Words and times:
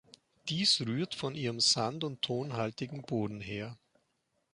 Dies 0.49 0.81
rührt 0.83 1.13
von 1.13 1.35
ihrem 1.35 1.59
sand- 1.59 2.03
und 2.03 2.23
tonhaltigen 2.23 3.03
Boden 3.03 3.39
her. 3.39 3.77